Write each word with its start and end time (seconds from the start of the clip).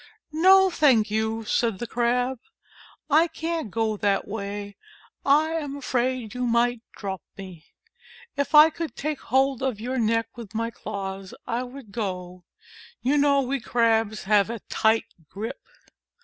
"No, 0.33 0.69
I 0.69 0.71
thank 0.71 1.11
you," 1.11 1.45
said 1.45 1.77
the 1.77 1.85
Crab, 1.85 2.39
"I 3.07 3.27
can't 3.27 3.69
go 3.69 3.97
that 3.97 4.27
way. 4.27 4.75
I 5.23 5.49
am 5.49 5.75
afraid 5.77 6.33
you 6.33 6.47
might 6.47 6.81
drop 6.97 7.21
me. 7.37 7.67
If 8.35 8.55
I 8.55 8.71
could 8.71 8.95
take 8.95 9.19
hold 9.21 9.61
of 9.61 9.79
your 9.79 9.99
neck 9.99 10.35
with 10.35 10.55
my 10.55 10.71
claws, 10.71 11.35
I 11.45 11.61
would 11.61 11.91
go. 11.91 12.45
You 13.03 13.15
know 13.19 13.43
we 13.43 13.59
Crabs 13.59 14.23
have 14.23 14.49
a 14.49 14.57
tight 14.69 15.05
grip." 15.29 15.61